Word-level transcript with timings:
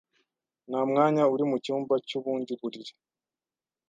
Nta 0.69 0.81
mwanya 0.89 1.23
uri 1.33 1.43
mucyumba 1.51 1.93
cy'ubundi 2.07 2.51
buriri. 2.59 2.93